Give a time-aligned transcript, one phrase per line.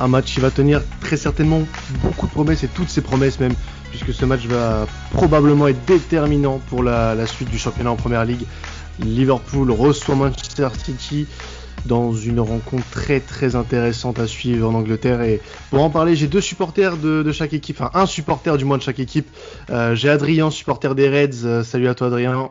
[0.00, 1.62] un match qui va tenir très certainement
[2.02, 3.54] beaucoup de promesses et toutes ces promesses même,
[3.90, 8.44] puisque ce match va probablement être déterminant pour la, suite du championnat en première ligue.
[9.00, 11.26] Liverpool reçoit Manchester City
[11.86, 15.22] dans une rencontre très très intéressante à suivre en Angleterre.
[15.22, 15.40] Et
[15.70, 18.82] pour en parler, j'ai deux supporters de, chaque équipe, enfin un supporter du moins de
[18.82, 19.28] chaque équipe.
[19.70, 21.44] Euh, j'ai Adrien, supporter des Reds.
[21.44, 22.50] Euh, salut à toi Adrien.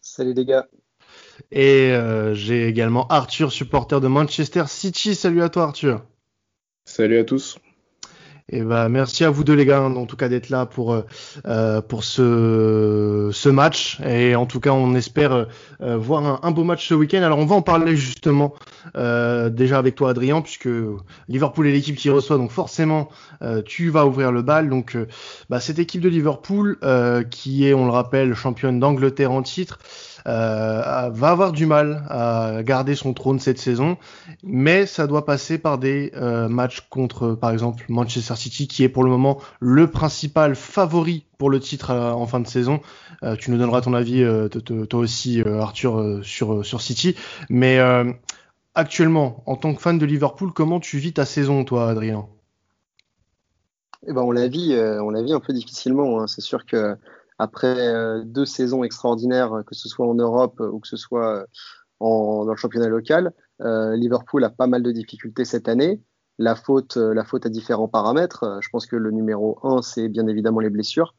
[0.00, 0.66] Salut les gars.
[1.50, 5.14] Et euh, j'ai également Arthur, supporter de Manchester City.
[5.14, 6.02] Salut à toi Arthur.
[6.88, 7.58] Salut à tous.
[8.48, 10.94] Et bah merci à vous deux les gars, hein, en tout cas d'être là pour
[10.94, 11.02] euh,
[11.46, 14.00] euh, ce match.
[14.06, 15.48] Et en tout cas, on espère
[15.82, 17.22] euh, voir un, beau match ce week-end.
[17.22, 18.54] Alors on va en parler justement
[18.94, 20.70] déjà avec toi Adrien, puisque
[21.28, 23.10] Liverpool est l'équipe qui reçoit, donc forcément
[23.66, 24.70] tu vas ouvrir le bal.
[24.70, 24.96] Donc
[25.50, 26.78] bah, cette équipe de Liverpool
[27.30, 29.78] qui est, on le rappelle, championne d'Angleterre en titre.
[30.28, 33.96] Euh, va avoir du mal à garder son trône cette saison,
[34.42, 38.90] mais ça doit passer par des euh, matchs contre, par exemple, Manchester City, qui est
[38.90, 42.80] pour le moment le principal favori pour le titre euh, en fin de saison.
[43.38, 44.24] tu nous donneras ton avis,
[44.88, 47.16] toi aussi, Arthur, sur, sur City.
[47.48, 47.80] Mais
[48.74, 52.26] actuellement, en tant que fan de Liverpool, comment tu vis ta saison, toi, Adrien?
[54.06, 56.20] Eh ben, on la vit, on la vit un peu difficilement.
[56.20, 56.26] Hein.
[56.28, 56.96] C'est sûr que
[57.38, 61.46] après euh, deux saisons extraordinaires, que ce soit en Europe ou que ce soit
[62.00, 66.02] en, dans le championnat local, euh, Liverpool a pas mal de difficultés cette année.
[66.38, 68.58] La faute, euh, la faute à différents paramètres.
[68.60, 71.14] Je pense que le numéro un, c'est bien évidemment les blessures.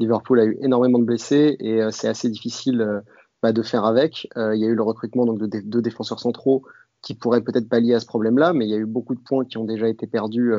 [0.00, 3.02] Liverpool a eu énormément de blessés et c'est assez difficile
[3.42, 4.28] bah, de faire avec.
[4.34, 6.62] il y a eu le recrutement donc, de deux défenseurs centraux
[7.02, 9.44] qui pourraient peut-être pallier à ce problème-là, mais il y a eu beaucoup de points
[9.44, 10.54] qui ont déjà été perdus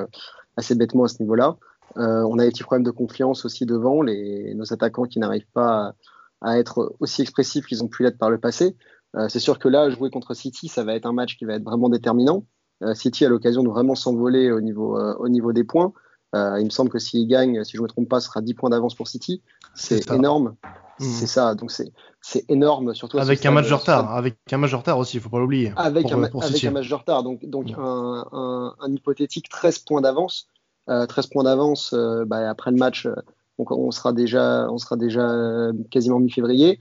[0.58, 1.58] assez bêtement à ce niveau-là.
[1.97, 5.50] Euh, on a des petits problèmes de confiance aussi devant, les, nos attaquants qui n'arrivent
[5.53, 5.94] pas
[6.42, 8.75] à, être aussi expressifs qu'ils ont pu l'être par le passé.
[9.16, 11.56] Euh, c'est sûr que là, jouer contre City, ça va être un match qui va
[11.56, 12.45] être vraiment déterminant.
[12.83, 15.94] Euh, City a l'occasion de vraiment s'envoler au niveau, au niveau des points.
[16.33, 18.53] il me semble que s'il gagne, si je ne me trompe pas, ce sera 10
[18.53, 19.42] points d'avance pour City.
[19.76, 20.55] C'est énorme.
[21.02, 21.04] Mmh.
[21.04, 24.76] C'est ça, donc c'est énorme, surtout avec un match de retard, avec un match de
[24.76, 25.73] retard aussi, il faut pas l'oublier.
[25.76, 27.80] Avec, un, avec un match de retard, donc, donc mmh.
[27.80, 30.48] un, un, un, hypothétique 13 points d'avance.
[30.87, 33.05] 13 euh, points d'avance euh, bah, après le match.
[33.05, 33.15] Euh,
[33.58, 36.80] on sera déjà, on sera déjà quasiment mi-février.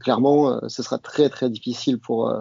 [0.00, 2.34] clairement, ce sera très très difficile pour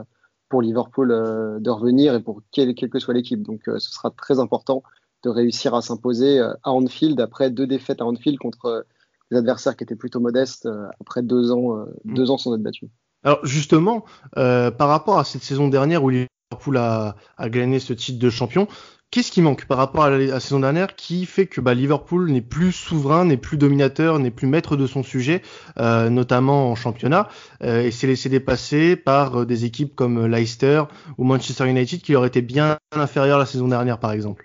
[0.50, 3.44] pour Liverpool de revenir et pour quelle, que soit l'équipe.
[3.44, 4.81] Donc ce sera très important
[5.23, 8.88] de réussir à s'imposer à Anfield après deux défaites à Anfield contre
[9.29, 10.68] des adversaires qui étaient plutôt modestes
[11.00, 11.75] après deux ans,
[12.06, 12.16] mm.
[12.16, 12.89] deux ans sans être battus.
[13.24, 14.03] Alors justement,
[14.34, 18.68] par rapport à cette saison dernière où Liverpool a, a, gagné ce titre de champion,
[19.09, 22.41] Qu'est-ce qui manque par rapport à la, saison dernière qui fait que bah, Liverpool n'est
[22.41, 25.41] plus souverain, n'est plus dominateur, n'est plus maître de son sujet,
[25.79, 27.29] euh, notamment en championnat,
[27.63, 30.84] euh, et s'est laissé dépasser par euh, des équipes comme Leicester
[31.18, 34.44] ou Manchester United qui leur étaient bien inférieures la saison dernière par exemple?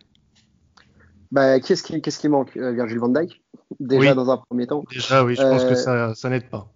[1.32, 3.42] Bah, Qu'est-ce qui, qui manque Virgil van Dijk?
[3.80, 4.84] Déjà dans un premier temps.
[4.92, 6.68] Déjà oui, je pense que ça, ça n'aide pas.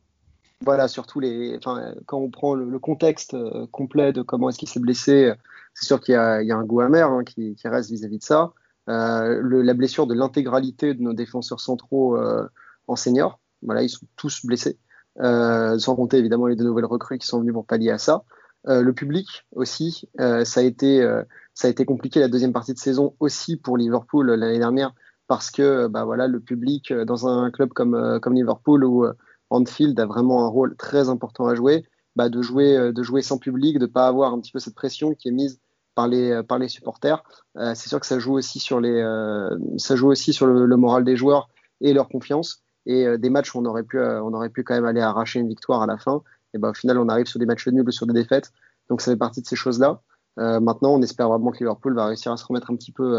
[0.64, 3.36] Voilà, surtout les, enfin, quand on prend le, contexte
[3.70, 5.32] complet de comment est-ce qu'il s'est blessé
[5.74, 8.54] c'est sûr qu'il y, a un goût amer hein, qui, reste vis-à-vis de ça.
[8.88, 12.48] Euh, la blessure de l'intégralité de nos défenseurs centraux euh,
[12.86, 14.78] en senior, voilà, ils sont tous blessés,
[15.20, 18.24] euh, sans compter évidemment les deux nouvelles recrues qui sont venues pour pallier à ça.
[18.68, 21.22] Euh, le public aussi, euh, ça a été euh,
[21.54, 24.92] ça a été compliqué la deuxième partie de saison aussi pour Liverpool l'année dernière
[25.28, 29.06] parce que bah voilà le public dans un club comme comme Liverpool où
[29.50, 31.84] Anfield a vraiment un rôle très important à jouer,
[32.16, 35.14] bah de jouer de jouer sans public, de pas avoir un petit peu cette pression
[35.14, 35.60] qui est mise
[35.96, 37.24] par les, euh, par les supporters.
[37.56, 40.76] Euh, c'est sûr que ça joue aussi sur, les, euh, ça joue aussi sur le,
[40.76, 41.48] moral des joueurs
[41.80, 42.62] et leur confiance.
[42.88, 45.48] Et des matchs où on aurait, pu, on aurait pu quand même aller arracher une
[45.48, 46.22] victoire à la fin,
[46.54, 48.52] et ben, au final, on arrive sur des matchs nuls ou sur des défaites.
[48.88, 50.02] Donc ça fait partie de ces choses-là.
[50.36, 53.18] maintenant, on espère vraiment que Liverpool va réussir à se remettre un petit peu,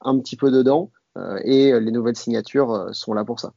[0.00, 0.90] un petit peu dedans.
[1.44, 3.52] et les nouvelles signatures sont là pour ça.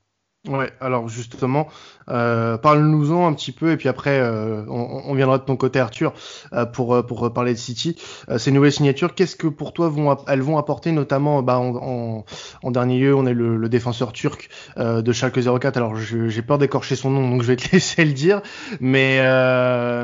[0.47, 1.67] Ouais, alors justement,
[2.07, 6.13] euh, parle-nous-en un petit peu et puis après euh, on, viendra de ton côté Arthur
[6.53, 7.95] euh, pour pour parler de City.
[8.37, 12.25] Ces nouvelles signatures, qu'est-ce que pour toi vont elles vont apporter notamment bah, en, en,
[12.61, 15.78] en dernier lieu, on est le, le défenseur turc de Schalke 04.
[15.78, 18.41] Alors j'ai peur d'écorcher son nom donc je vais te laisser le dire,
[18.79, 19.17] mais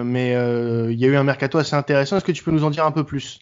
[0.04, 0.32] mais
[0.92, 2.18] il y a eu un mercato assez intéressant.
[2.18, 3.40] Est-ce que tu peux nous en dire un peu plus?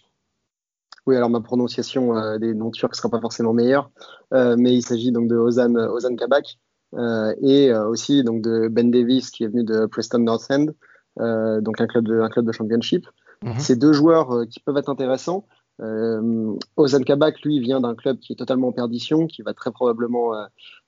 [1.06, 3.90] Oui, alors ma prononciation des noms turcs sera pas forcément meilleure,
[4.32, 6.58] mais il s'agit donc de Ozan, Ozan Kabak,
[6.94, 10.66] et euh, aussi donc de Ben Davis qui est venu de Preston North End,
[11.20, 13.06] euh, donc un club de, un club de championship.
[13.42, 13.58] Mhm.
[13.58, 15.46] Ces deux joueurs qui peuvent être intéressants.
[16.76, 20.34] Ozan Kabak, lui, vient d'un club qui est totalement en perdition, qui va très probablement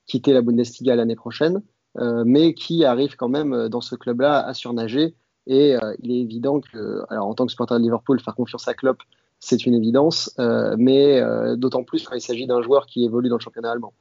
[0.07, 1.63] quitter la Bundesliga l'année prochaine,
[1.99, 5.15] mais qui arrive quand même dans ce club-là à surnager.
[5.47, 8.75] Et il est évident que, alors en tant que supporter de Liverpool, faire confiance à
[8.75, 8.99] Klopp,
[9.41, 10.31] c'est une évidence,
[10.77, 11.23] mais
[11.57, 13.95] d'autant plus quand il s'agit d'un joueur qui évolue dans le championnat allemand.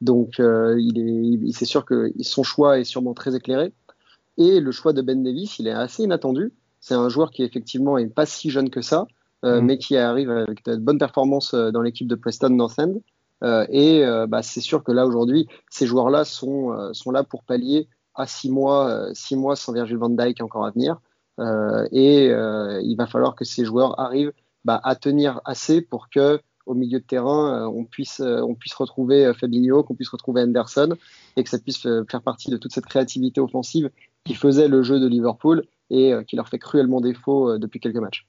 [0.00, 3.72] Donc, il est, c'est sûr que son choix est sûrement très éclairé.
[4.38, 6.52] Et le choix de Ben Davis, il est assez inattendu.
[6.80, 9.06] C'est un joueur qui effectivement est pas si jeune que ça,
[9.44, 9.64] euh, mm.
[9.64, 12.94] mais qui arrive avec de bonnes performances euh, dans l'équipe de Preston North End.
[13.44, 17.86] Euh, et bah, c'est sûr que là aujourd'hui, ces joueurs-là sont, sont là pour pallier
[18.14, 21.00] à six mois, six mois sans Virgil van Dijk encore à venir.
[21.92, 24.32] et il va falloir que ces joueurs arrivent
[24.64, 29.32] bah, à tenir assez pour que au milieu de terrain, on puisse, on puisse retrouver
[29.38, 30.96] Fabinho, qu'on puisse retrouver Anderson,
[31.36, 33.90] et que ça puisse faire partie de toute cette créativité offensive
[34.24, 38.26] qui faisait le jeu de Liverpool et qui leur fait cruellement défaut depuis quelques matchs.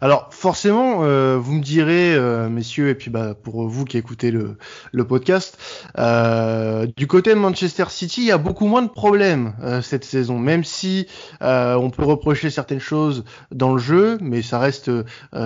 [0.00, 4.30] Alors forcément, euh, vous me direz, euh, messieurs, et puis bah, pour vous qui écoutez
[4.30, 4.56] le,
[5.04, 5.58] podcast,
[5.98, 10.38] euh, du côté de Manchester City, il y a beaucoup moins de problèmes cette saison,
[10.38, 11.06] même si
[11.40, 14.90] on peut reprocher certaines choses dans le jeu, mais ça reste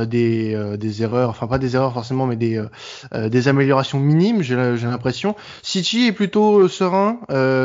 [0.06, 2.62] des, des erreurs, enfin pas des erreurs forcément, mais des,
[3.14, 5.34] des améliorations minimes, j'ai l'impression.
[5.62, 7.18] City est plutôt serein,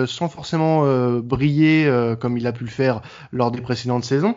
[0.08, 0.84] sans forcément
[1.20, 3.02] briller comme il a pu le faire
[3.32, 4.36] lors des précédentes saisons.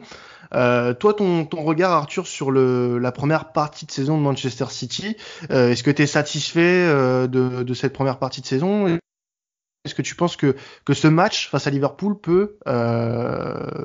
[0.54, 4.66] Euh, toi, ton, ton, regard, Arthur, sur le, la première partie de saison de Manchester
[4.70, 5.16] City,
[5.50, 8.86] euh, est-ce que tu es satisfait euh, de, de, cette première partie de saison?
[8.86, 12.56] Est-ce que tu penses que, que ce match face à Liverpool peut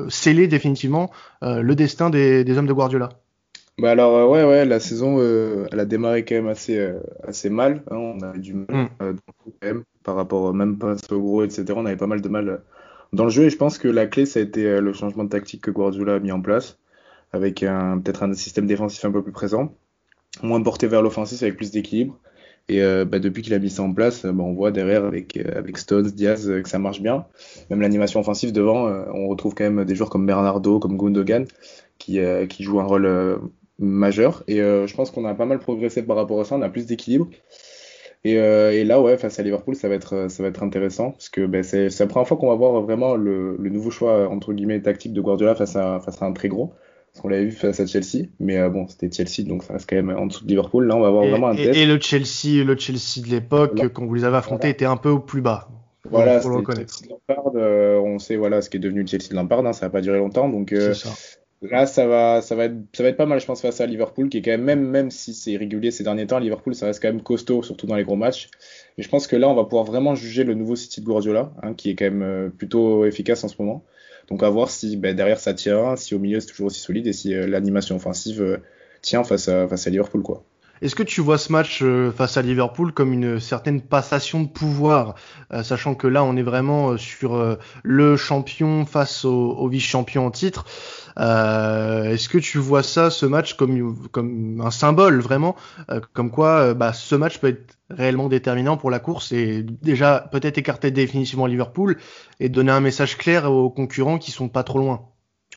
[0.09, 1.11] sceller définitivement
[1.41, 3.09] le destin des, des, hommes de Guardiola?
[3.77, 6.93] Bah alors ouais ouais la saison elle a démarré quand même assez
[7.25, 9.83] assez mal hein, on a du mal mm.
[10.03, 12.61] par rapport même pas au gros etc on avait pas mal de mal
[13.13, 15.23] dans le jeu, et je pense que la clé, ça a été euh, le changement
[15.23, 16.79] de tactique que Guardiola a mis en place,
[17.33, 19.73] avec peut-être un système défensif un peu plus présent,
[20.43, 22.19] moins porté vers l'offensif avec plus d'équilibre.
[22.67, 25.37] Et euh, bah, depuis qu'il a mis ça en place, bah, on voit derrière avec,
[25.37, 27.25] euh, avec Stones, Diaz, que ça marche bien.
[27.69, 31.45] Même l'animation offensive devant, on retrouve quand même des joueurs comme Bernardo, comme Gundogan,
[31.97, 32.19] qui,
[32.49, 33.39] qui jouent un rôle
[33.79, 34.43] majeur.
[34.47, 36.85] Et je pense qu'on a pas mal progressé par rapport à ça, on a plus
[36.85, 37.29] d'équilibre.
[38.23, 41.11] Et, euh, et, là, ouais, face à Liverpool, ça va être, ça va être intéressant
[41.11, 44.29] parce que ben, c'est la première fois qu'on va voir vraiment le, le, nouveau choix
[44.29, 46.73] entre guillemets tactique de Guardiola face à, face à un très gros.
[47.11, 49.89] Parce qu'on l'avait vu face à Chelsea, mais euh, bon, c'était Chelsea, donc ça reste
[49.89, 50.87] quand même en dessous de Liverpool.
[50.87, 51.77] Là, on va avoir vraiment un test.
[51.77, 55.09] Et, le Chelsea, le Chelsea de l'époque, quand vous les avez affrontés, était un peu
[55.09, 55.67] au plus bas.
[56.09, 57.01] Voilà, pour le reconnaître.
[57.09, 59.87] Lampard, euh, on sait voilà ce qui est devenu le Chelsea de Lampard, hein, ça
[59.87, 60.93] va pas durer longtemps, donc euh,
[61.61, 63.85] Là, ça va, ça va être, ça va être pas mal, je pense, face à
[63.85, 66.87] Liverpool, qui est quand même, même, même si c'est irrégulier ces derniers temps, Liverpool, ça
[66.87, 68.49] reste quand même costaud, surtout dans les gros matchs.
[68.97, 71.53] Et je pense que là, on va pouvoir vraiment juger le nouveau City de Guardiola,
[71.61, 73.83] hein, qui est quand même euh, plutôt efficace en ce moment.
[74.27, 77.05] Donc à voir si ben, derrière ça tient, si au milieu c'est toujours aussi solide
[77.05, 78.57] et si euh, l'animation offensive euh,
[79.01, 80.43] tient face à, face à Liverpool, quoi.
[80.81, 81.83] Est-ce que tu vois ce match
[82.15, 85.15] face à Liverpool comme une certaine passation de pouvoir,
[85.63, 90.65] sachant que là on est vraiment sur le champion face au, vice-champion en titre
[91.19, 95.55] euh, Est-ce que tu vois ça, ce match, comme, un symbole vraiment,
[95.89, 99.63] euh, comme quoi euh, bah, ce match peut être réellement déterminant pour la course et
[99.63, 101.97] déjà peut-être écarter définitivement Liverpool
[102.39, 105.09] et donner un message clair aux concurrents qui sont pas trop loin?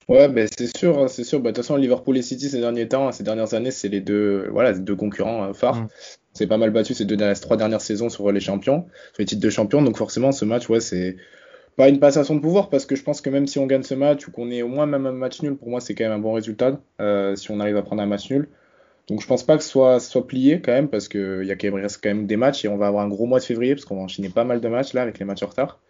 [0.08, 1.40] Ouais, ben c'est sûr, hein, c'est sûr.
[1.40, 4.00] Bah, de toute façon, Liverpool et City ces derniers temps, ces dernières années, c'est les
[4.00, 5.82] deux, voilà, les deux concurrents euh, phares.
[5.82, 5.88] Mm.
[6.34, 9.24] C'est pas mal battu ces deux dernières, trois dernières saisons sur les champions, sur les
[9.24, 9.82] titres de champion.
[9.82, 11.16] Donc forcément, ce match, ouais, c'est
[11.76, 13.94] pas une passation de pouvoir parce que je pense que même si on gagne ce
[13.94, 16.12] match ou qu'on est au moins même un match nul, pour moi c'est quand même
[16.12, 18.48] un bon résultat euh, si on arrive à prendre un match nul.
[19.08, 21.56] Donc je pense pas que ce soit, soit plié quand même parce qu'il y a
[21.56, 23.44] quand même, reste quand même des matchs et on va avoir un gros mois de
[23.44, 25.80] février parce qu'on va enchaîner pas mal de matchs là avec les matchs en retard.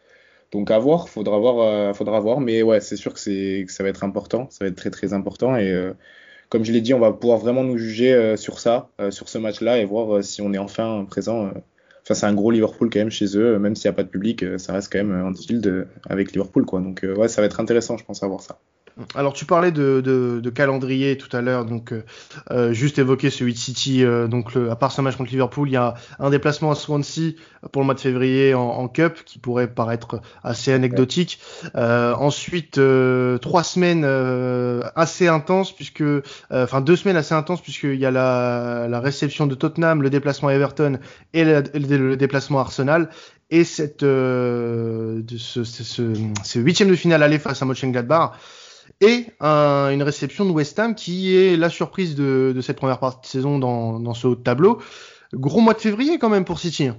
[0.54, 2.40] Donc à voir, faudra voir, euh, faudra voir.
[2.40, 4.90] Mais ouais, c'est sûr que, c'est, que ça va être important, ça va être très
[4.90, 5.92] très important et euh,
[6.49, 9.78] comme je l'ai dit, on va pouvoir vraiment nous juger sur ça, sur ce match-là
[9.78, 11.50] et voir si on est enfin présent
[12.02, 14.08] Enfin, c'est un gros Liverpool quand même chez eux, même s'il n'y a pas de
[14.08, 16.80] public, ça reste quand même un field avec Liverpool, quoi.
[16.80, 18.61] Donc, ouais, ça va être intéressant, je pense, à voir ça.
[19.16, 22.04] Alors tu parlais de, de, de calendrier tout à l'heure, donc euh,
[22.52, 24.04] euh juste évoquer celui de City.
[24.04, 26.76] Euh, donc le, à part ce match contre Liverpool, il y a un déplacement à
[26.76, 27.32] Swansea
[27.72, 31.40] pour le mois de février en, en Cup qui pourrait paraître assez anecdotique.
[31.74, 34.04] Euh, ensuite euh, trois semaines
[34.94, 36.04] assez intenses puisque,
[36.52, 40.48] enfin deux semaines assez intenses puisqu'il y a la, la, réception de Tottenham, le déplacement
[40.50, 40.98] à Everton
[41.32, 43.10] et le, le déplacement à Arsenal
[43.50, 45.82] et cette de ce, ce,
[46.44, 48.32] ce, huitième de finale aller face à Mönchengladbach
[49.00, 53.26] et une réception de West Ham qui est la surprise de, cette première partie de
[53.26, 54.81] saison dans, ce haut de tableau.
[55.33, 56.88] Gros mois de février quand même pour City.
[56.88, 56.99] Hein.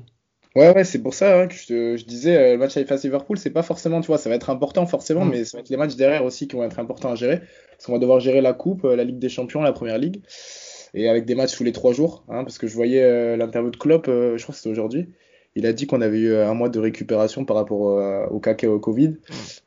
[0.56, 1.54] Ouais, ouais, c'est pour ça hein, que
[1.98, 4.36] je, disais, euh, le match face à Liverpool, c'est pas forcément, tu vois, ça va
[4.36, 5.30] être important forcément, mm.
[5.30, 7.42] mais ça va être les matchs derrière aussi qui vont être importants à gérer.
[7.72, 10.22] Parce qu'on va devoir gérer la Coupe, euh, la Ligue des Champions, la Première Ligue,
[10.94, 13.70] et avec des matchs tous les trois jours, hein, parce que je voyais euh, l'interview
[13.70, 15.10] de Klopp, je crois que c'était aujourd'hui,
[15.56, 18.80] il a dit qu'on avait eu un mois de récupération par rapport au cas au
[18.80, 19.16] Covid.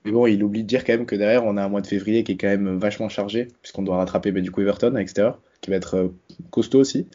[0.04, 1.86] Mais bon, il oublie de dire quand même que derrière, on a un mois de
[1.86, 4.98] février qui est quand même vachement chargé, puisqu'on doit rattraper bah, du coup Everton à
[4.98, 6.12] l'extérieur, qui va être
[6.50, 7.06] costaud aussi.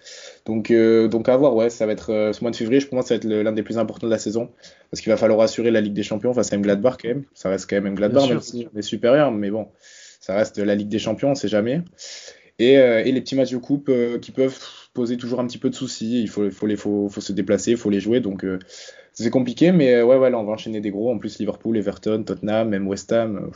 [0.45, 3.13] Donc, donc à voir, ouais, ça va être ce mois de février, je pense, ça
[3.13, 4.49] va être l'un des plus importants de la saison,
[4.89, 7.23] parce qu'il va falloir assurer la Ligue des Champions face à Gladbach quand même.
[7.35, 9.67] Ça reste quand même Gladbach, même si on est supérieur, mais bon,
[10.19, 11.81] ça reste la Ligue des Champions, on sait jamais.
[12.57, 14.59] Et, et les petits matchs de coupe qui peuvent
[14.93, 16.21] poser toujours un petit peu de soucis.
[16.21, 18.19] Il faut, les, faut, faut se déplacer, il faut les jouer.
[18.19, 18.59] Donc euh,
[19.13, 21.11] c'est compliqué, mais euh, ouais, ouais, on va enchaîner des gros.
[21.11, 23.51] En plus, Liverpool, Everton, Tottenham, même West Ham.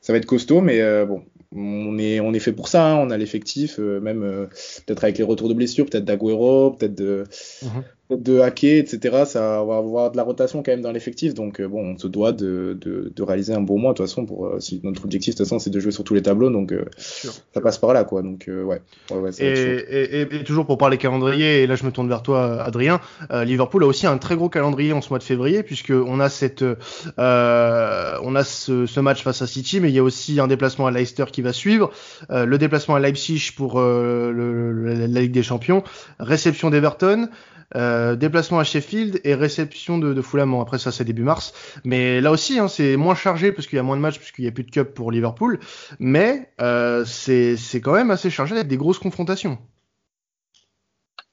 [0.00, 2.92] ça va être costaud, mais euh, bon, on est, on fait pour ça.
[2.92, 2.96] Hein.
[2.98, 4.48] On a l'effectif, même
[4.86, 7.24] peut-être avec les retours de blessures, peut-être d'Aguero, peut-être de,
[7.62, 9.24] mhm de hacker, etc.
[9.26, 11.34] Ça va avoir de la rotation quand même dans l'effectif.
[11.34, 14.06] Donc euh, bon, on se doit de, de, de, réaliser un bon mois de toute
[14.06, 14.26] façon.
[14.26, 16.50] Pour, euh, si notre objectif de toute façon c'est de jouer sur tous les tableaux,
[16.50, 18.22] donc euh, ça passe par là quoi.
[18.22, 18.80] Donc ouais.
[19.10, 22.22] ouais, ouais et, et, et, toujours pour parler calendrier, et là je me tourne vers
[22.22, 23.00] toi Adrien.
[23.32, 26.28] Liverpool a aussi un très gros calendrier en ce mois de février puisque on a
[26.28, 30.46] cette, on a ce, ce, match face à City, mais il y a aussi un
[30.46, 31.90] déplacement à Leicester qui va suivre,
[32.30, 34.72] le déplacement à Leipzig pour le,
[35.06, 35.82] la Ligue des Champions,
[36.20, 37.28] réception d'Everton.
[37.74, 40.54] Euh, déplacement à Sheffield et réception de, de Fulham.
[40.54, 41.52] après ça, c'est début mars.
[41.84, 44.42] Mais là aussi, hein, c'est moins chargé parce qu'il y a moins de matchs, puisqu'il
[44.42, 45.58] n'y a plus de cup pour Liverpool.
[45.98, 49.58] Mais euh, c'est quand même assez chargé avec des grosses confrontations.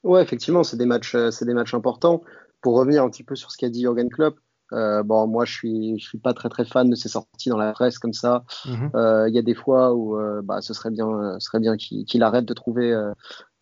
[0.02, 2.22] Ouais, effectivement, c'est des matchs, euh, c'est des matchs importants.
[2.60, 4.38] Pour revenir un petit peu sur ce qu'a dit Jürgen Klopp,
[4.72, 7.58] euh, bon, moi, je suis, je suis pas très très fan de ces sorties dans
[7.58, 8.44] la presse comme ça.
[8.66, 8.90] Mhm.
[9.28, 12.44] Il y a des fois où bah, ce serait bien, ce serait bien qu'il arrête
[12.44, 12.94] de trouver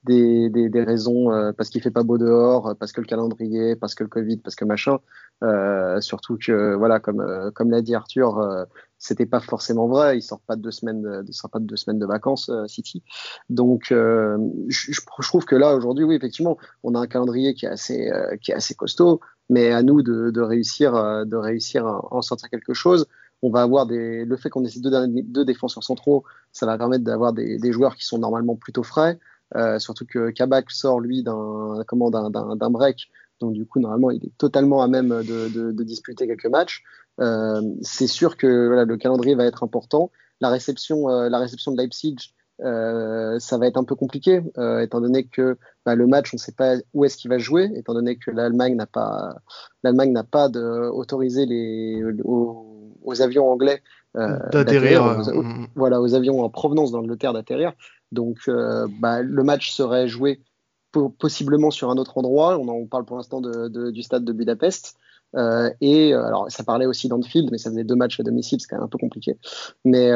[0.05, 3.77] des, des, des raisons euh, parce qu'il fait pas beau dehors, parce que le calendrier,
[3.77, 4.99] parce que le Covid, parce que machin.
[5.43, 8.65] Euh, surtout que voilà, comme euh, comme l'a dit Arthur, euh,
[8.99, 10.19] c'était pas forcément vrai.
[10.19, 12.51] Il sort pas de deux semaines, de, il sort pas de deux semaines de vacances
[12.67, 13.03] City.
[13.51, 14.37] Donc je,
[14.69, 18.53] je, trouve que là aujourd'hui, oui, effectivement, on a un calendrier qui est assez qui
[18.53, 20.93] est assez costaud, mais à nous de, de réussir
[21.27, 23.07] de réussir à en sortir quelque chose
[23.43, 26.79] on va avoir des, le fait qu'on ait ces deux, deux défenseurs centraux, ça va
[26.79, 29.19] permettre d'avoir des, des, joueurs qui sont normalement plutôt frais.
[29.57, 34.25] Euh, surtout que Kabak sort lui d'un comment d'un break, donc du coup normalement il
[34.25, 36.83] est totalement à même de, de, de disputer quelques matchs.
[37.21, 40.11] Euh, c'est sûr que voilà, le calendrier va être important.
[40.41, 42.17] La réception, euh, la réception de Leipzig,
[42.59, 44.41] ça va être un peu compliqué,
[44.81, 47.71] étant donné que bah, le match, on ne sait pas où est-ce qu'il va jouer,
[47.75, 49.35] étant donné que l'Allemagne n'a pas,
[49.83, 53.83] l'Allemagne n'a pas de, autorisé les, aux, aux avions anglais
[54.15, 55.03] d'atterrir,
[55.35, 55.43] aux,
[55.75, 57.73] voilà, aux avions en provenance d'Angleterre d'atterrir.
[58.13, 60.41] Donc, euh, bah, le match serait joué
[61.19, 62.59] possiblement sur un autre endroit.
[62.59, 64.97] On en parle pour l'instant du stade de Budapest.
[65.35, 68.61] Euh, et euh, alors, ça parlait aussi d'Anfield, mais ça faisait deux matchs à domicile,
[68.61, 69.39] c'est quand même un peu compliqué.
[69.87, 70.11] Mais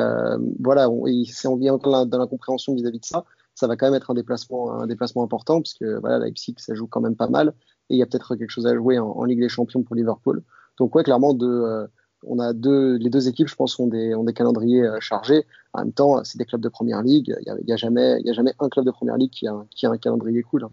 [0.61, 3.25] voilà, on, si on vient dans l'incompréhension vis-à-vis de ça,
[3.55, 7.00] ça va quand même être un déplacement, important, parce que voilà, Leipzig, ça joue quand
[7.00, 7.55] même pas mal.
[7.88, 9.97] Et il y a peut-être quelque chose à jouer en, en, Ligue des Champions pour
[9.97, 10.43] Liverpool.
[10.79, 11.88] Donc, ouais, clairement, de,
[12.26, 15.45] on a deux, les deux équipes, je pense, ont des, ont des calendriers euh, chargés.
[15.73, 17.35] En même temps, c'est des clubs de première ligue.
[17.40, 18.18] Il n'y a, a, jamais,
[18.59, 20.64] un club de première ligue qui a, un calendrier cool.
[20.64, 20.71] Hein.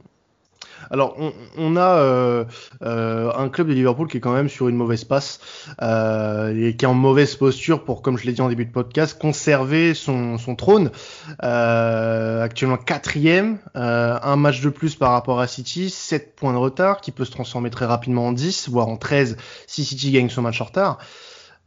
[0.90, 1.16] Alors,
[1.58, 2.44] on, a euh,
[2.82, 5.40] euh, un club de Liverpool qui est quand même sur une mauvaise passe
[5.80, 9.18] et qui est en mauvaise posture pour, comme je l'ai dit en début de podcast,
[9.18, 10.92] conserver son, son trône.
[11.40, 17.12] Actuellement quatrième, un match de plus par rapport à City, 7 points de retard, qui
[17.12, 20.60] peut se transformer très rapidement en 10, voire en 13 si City gagne son match
[20.60, 20.98] en retard.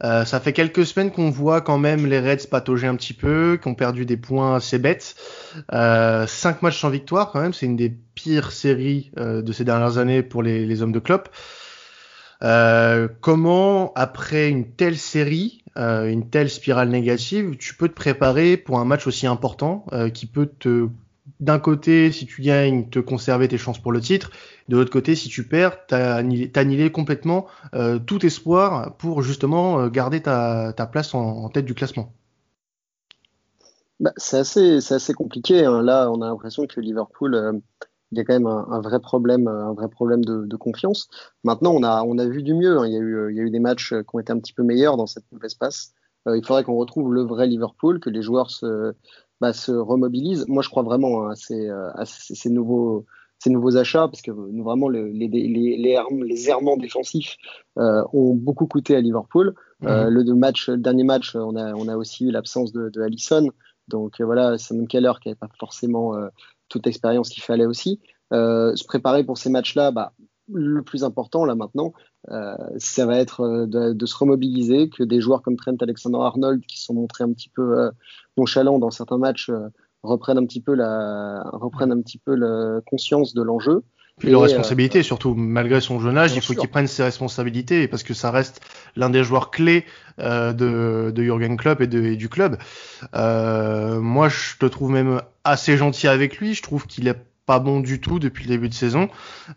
[0.03, 3.57] Euh, ça fait quelques semaines qu'on voit quand même les Reds patauger un petit peu,
[3.61, 5.15] qui ont perdu des points assez bêtes.
[5.73, 9.63] Euh, cinq matchs sans victoire quand même, c'est une des pires séries euh, de ces
[9.63, 11.29] dernières années pour les, les hommes de Klopp.
[12.43, 18.79] Euh, comment, après une telle série, une telle spirale négative, tu peux te préparer pour
[18.79, 20.87] un match aussi important qui peut te
[21.39, 24.31] d'un côté, si tu gagnes, te conserver tes chances pour le titre.
[24.69, 30.21] De l'autre côté, si tu perds, annihilé, complètement euh, tout espoir pour justement euh, garder
[30.21, 32.11] ta, place en, tête du classement.
[33.99, 35.65] Bah, c'est assez, assez, compliqué.
[35.65, 35.81] Hein.
[35.83, 37.53] Là, on a l'impression que Liverpool, euh,
[38.11, 41.07] il y a quand même un, vrai problème, un vrai problème de, confiance.
[41.43, 42.79] Maintenant, on a, on a vu du mieux.
[42.79, 42.87] Hein.
[42.87, 44.53] Il, y a eu, il y a eu des matchs qui ont été un petit
[44.53, 45.93] peu meilleurs dans cette mauvaise passe.
[46.25, 48.93] il faudrait qu'on retrouve le vrai Liverpool, que les joueurs se,
[49.41, 50.45] bah, se remobilise.
[50.47, 53.05] Moi, je crois vraiment hein, à, ces, euh, à ces, nouveaux,
[53.39, 57.37] ces nouveaux achats parce que nous, vraiment les, les, les, les, errements défensifs
[57.77, 59.53] euh, ont beaucoup coûté à Liverpool.
[59.83, 60.23] Euh, mhm.
[60.23, 63.49] le, match, le dernier match, on a, on a aussi eu l'absence de, de Allison.
[63.87, 66.27] Donc euh, voilà, Simon Keller qui n'avait pas forcément euh,
[66.67, 67.99] toute l'expérience qu'il fallait aussi.
[68.31, 70.13] se préparer pour ces matchs-là, bah,
[70.53, 71.93] le plus important là maintenant,
[72.29, 76.65] euh, ça va être euh, de, de, se remobiliser, que des joueurs comme Trent Alexander-Arnold,
[76.65, 77.91] qui sont montrés un petit peu euh,
[78.37, 79.69] nonchalants dans certains matchs, euh,
[80.03, 83.83] reprennent un petit peu la reprennent un petit peu la conscience de l'enjeu.
[84.19, 88.01] Puis de responsabilité, surtout malgré son jeune âge, il faut qu'il prenne ses responsabilités parce
[88.01, 88.61] que ça reste
[88.95, 89.85] l'un des joueurs clés
[90.17, 92.57] de, de Jürgen Klopp et, de, et du club.
[93.13, 96.55] moi, je te trouve même assez gentil avec lui.
[96.55, 99.09] Je trouve qu'il est pas bon du tout depuis le début de saison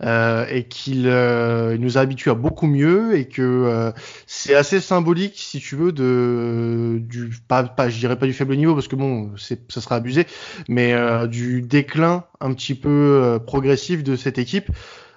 [0.03, 3.91] euh, et qu'il euh, nous a habitués à beaucoup mieux et que euh,
[4.27, 8.57] c'est assez symbolique si tu veux de du pas, pas je dirais pas du faible
[8.57, 10.27] niveau parce que bon c'est ça sera abusé
[10.69, 14.71] mais euh, du déclin un petit peu euh, progressif de cette équipe.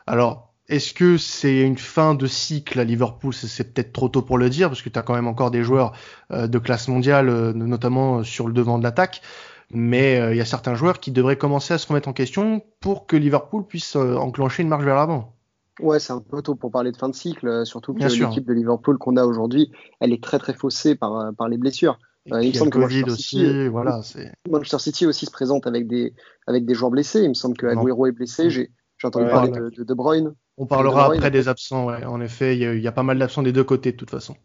[0.07, 3.33] Alors est-ce que c'est une fin de cycle à Liverpool?
[3.33, 5.61] C'est peut-être trop tôt pour le dire, parce que tu as quand même encore des
[5.61, 5.91] joueurs
[6.31, 9.21] de classe mondiale, notamment sur le devant de l'attaque
[9.73, 12.61] mais euh, il y a certains joueurs qui devraient commencer à se remettre en question
[12.79, 15.35] pour que Liverpool puisse euh, enclencher une marche vers l'avant.
[15.79, 18.45] Ouais, c'est un peu tôt pour parler de fin de cycle, euh, surtout que l'équipe
[18.45, 21.97] de Liverpool qu'on a aujourd'hui, elle est très très faussée par, par les blessures.
[22.27, 24.01] il me semble que Manchester aussi, City, voilà,
[24.49, 26.13] Manchester City aussi se présente avec des,
[26.45, 27.23] avec des joueurs blessés.
[27.23, 28.51] Il me semble que Aguero est blessé.
[28.51, 28.69] J'ai
[29.03, 30.33] entendu parler de, de, Bruyne.
[30.57, 32.05] On parlera après des absents, ouais.
[32.05, 34.35] En effet, il y, y, a pas mal d'absents des deux côtés de toute façon.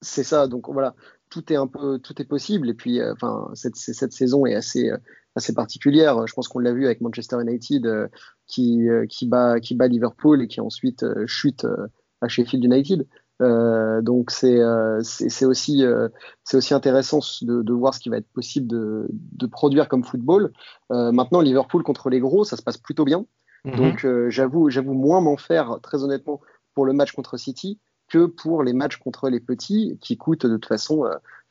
[0.00, 0.94] C'est ça, donc voilà
[1.32, 2.68] tout est un peu tout est possible.
[2.68, 4.98] Et puis euh, enfin cette, cette saison est assez euh,
[5.34, 6.26] assez particulière.
[6.26, 8.08] Je pense qu'on l'a vu avec Manchester United euh,
[8.46, 11.66] qui qui bat qui bat Liverpool et qui ensuite chute
[12.20, 13.06] à Sheffield United.
[13.40, 14.60] Donc c'est
[15.02, 15.84] c'est aussi
[16.44, 20.04] c'est aussi intéressant de, de, voir ce qui va être possible de, de produire comme
[20.04, 20.52] football.
[20.90, 23.24] Maintenant Liverpool contre les gros ça se passe plutôt bien.
[23.64, 23.76] Mm-hmm.
[23.76, 26.40] donc j'avoue j'avoue moins m'en faire très honnêtement
[26.74, 27.80] pour le match contre City
[28.12, 31.06] que pour les matchs contre les petits qui coûtent de toute façon,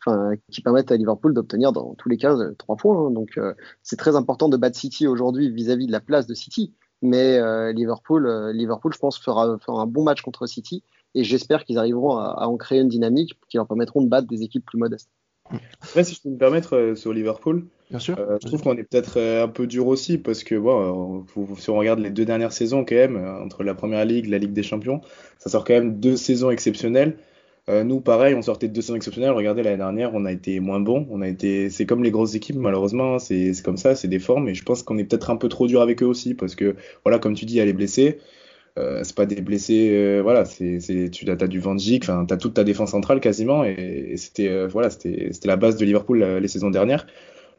[0.08, 3.08] euh, qui permettent à Liverpool d'obtenir dans tous les cas euh, trois points.
[3.08, 3.10] Hein.
[3.10, 6.76] Donc euh, c'est très important de battre City aujourd'hui vis-à-vis de la place de City.
[7.02, 7.40] Mais
[7.74, 10.84] Liverpool, Liverpool, je pense, fera, fera, un bon match contre City
[11.16, 14.28] et j'espère qu'ils arriveront à, à en créer une dynamique qui leur permettront de battre
[14.28, 15.10] des équipes plus modestes.
[15.82, 18.18] Après, si je peux me permettre sur Liverpool, Bien sûr.
[18.18, 21.46] Euh, je trouve qu'on est peut-être euh, un peu dur aussi parce que bon, euh,
[21.58, 24.54] si on regarde les deux dernières saisons quand même, entre la première ligue, la Ligue
[24.54, 25.02] des Champions,
[25.40, 27.18] ça sort quand même deux saisons exceptionnelles.
[27.68, 29.32] nous, pareil, on sortait de deux saisons exceptionnelles.
[29.32, 31.06] Regardez l'année dernière, on a été moins bon.
[31.12, 34.48] On a été, c'est comme les grosses équipes malheureusement, c'est comme ça, c'est des formes.
[34.48, 36.76] Et je pense qu'on est peut-être un peu trop dur avec eux aussi parce que
[37.04, 38.20] voilà, comme tu dis, il y a les blessés.
[38.80, 40.80] Euh, c'est pas des blessés, voilà, c'est,
[41.12, 44.90] tu as, du Van Dijk, enfin, as toute ta défense centrale quasiment, et, c'était, voilà,
[44.90, 47.06] c'était, la base de Liverpool les saisons dernières.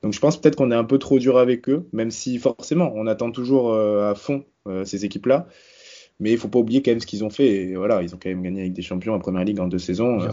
[0.02, 2.92] Donc je pense peut-être qu'on est un peu trop dur avec eux, même si forcément
[2.94, 5.46] on attend toujours euh, à fond euh, ces équipes-là.
[6.20, 7.48] Mais il faut pas oublier quand même ce qu'ils ont fait.
[7.48, 9.78] Et voilà, ils ont quand même gagné avec des champions en première ligue en deux
[9.78, 10.20] saisons.
[10.20, 10.28] Euh,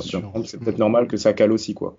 [0.45, 1.97] c'est peut-être normal que ça cale aussi, quoi.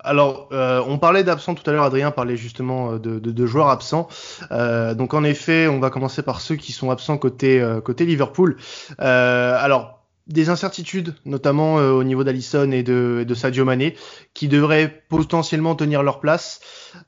[0.00, 4.08] Alors, on parlait d'absents tout à l'heure, Adrien parlait justement de, de, joueurs absents.
[4.50, 8.56] donc en effet, on va commencer par ceux qui sont absents côté, côté Liverpool.
[8.98, 9.97] alors,
[10.28, 13.96] des incertitudes, notamment euh, au niveau d'Alisson et de, de, Sadio Mané,
[14.34, 16.60] qui devraient potentiellement tenir leur place.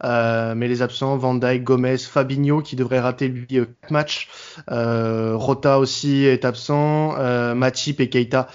[0.05, 4.29] Euh, mais les absents, Van Dijk, Gomez, Fabinho, qui devrait rater lui euh, quatre matchs.
[4.71, 7.15] Euh, Rota aussi est absent.
[7.19, 8.49] Euh, Matip et Keita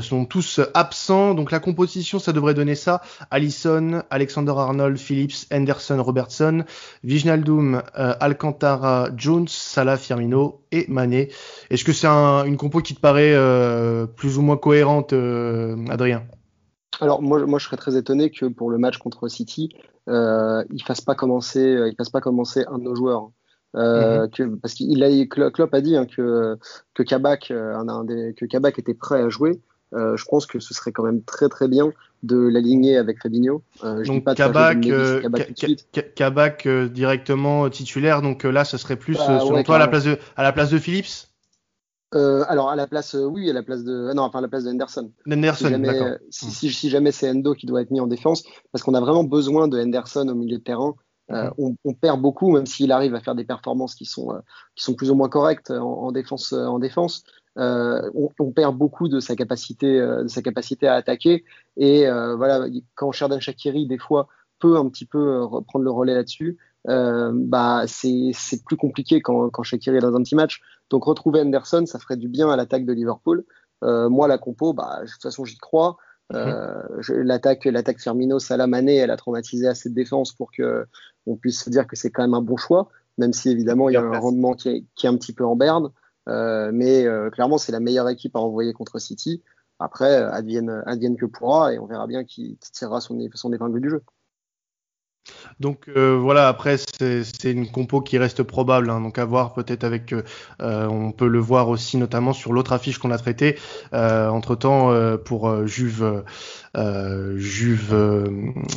[0.00, 1.34] sont tous absents.
[1.34, 3.00] Donc la composition, ça devrait donner ça.
[3.30, 6.64] Alisson, Alexander Arnold, Phillips, Henderson, Robertson,
[7.04, 11.30] Vignaldum, Alcantara, Jones, Salah, Firmino et Mané.
[11.70, 13.34] Est-ce que c'est un, une compo qui te paraît
[14.16, 15.12] plus ou moins cohérente,
[15.88, 16.22] Adrien?
[17.00, 19.70] Alors moi, moi, je serais très étonné que pour le match contre City,
[20.08, 23.30] euh, il fasse pas commencer, euh, il fasse pas commencer un de nos joueurs.
[23.76, 24.30] Euh, mhm.
[24.30, 26.58] que, parce qu'il a, Klopp a dit hein, que
[26.92, 29.60] que Kabak, euh, un, des, que Kabak était prêt à jouer.
[29.92, 33.62] Euh, je pense que ce serait quand même très très bien de l'aligner avec Fabinho.
[33.84, 34.86] Euh, donc pas Kabak,
[36.14, 38.22] Kabak, directement titulaire.
[38.22, 40.70] Donc là, ce serait plus bah, selon toi à la place de à la place
[40.70, 41.30] de Phillips?
[42.14, 44.48] Euh, alors à la place, euh, oui, à la place de, non, enfin à la
[44.48, 45.12] place de Henderson.
[45.30, 48.08] Henderson, si jamais, euh, si, si, si, jamais c'est Endo qui doit être mis en
[48.08, 50.94] défense, parce qu'on a vraiment besoin de Henderson au milieu de terrain.
[51.30, 51.52] Euh, mhm.
[51.58, 54.32] on, on, perd beaucoup, même s'il arrive à faire des performances qui sont
[54.74, 56.52] qui sont plus ou moins correctes en, en défense.
[56.52, 57.24] en défense,
[57.56, 61.44] on, on, perd beaucoup de sa capacité de sa capacité à attaquer.
[61.76, 66.58] Et voilà, quand Sherdan Shakiri des fois peut un petit peu reprendre le relais là-dessus,
[66.88, 68.32] euh, bah c'est
[68.64, 70.60] plus compliqué quand, quand Shakiri est dans un petit match.
[70.88, 73.44] Donc retrouver Anderson, ça ferait du bien à l'attaque de Liverpool.
[73.82, 75.96] Euh, moi, la compo, bah, de toute façon, j'y crois.
[76.32, 80.86] Euh, l'attaque, l'attaque Firmino, Salah, Mané, elle a traumatisé assez de défense pour que
[81.26, 82.88] on puisse se dire que c'est quand même un bon choix,
[83.18, 85.44] même si évidemment il y a un rendement qui est, qui est un petit peu
[85.44, 85.90] en berne.
[86.28, 89.42] Euh, mais euh, clairement, c'est la meilleure équipe à envoyer contre City.
[89.78, 93.80] Après, advienne, advienne que pourra, et on verra bien qui, qui tirera son, son épingle
[93.80, 94.02] du jeu.
[95.60, 99.84] Donc euh, voilà, après c'est une compo qui reste probable, hein, donc à voir peut-être
[99.84, 100.22] avec, euh,
[100.62, 103.58] euh, on peut le voir aussi notamment sur l'autre affiche qu'on a traité
[103.92, 104.90] entre temps
[105.24, 106.24] pour Juve
[106.76, 108.28] euh, Juve, euh,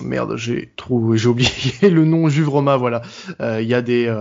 [0.03, 1.49] merde, j'ai trouvé, j'ai oublié
[1.83, 3.01] le nom Juve Roma, voilà.
[3.39, 4.11] Euh, il y a des,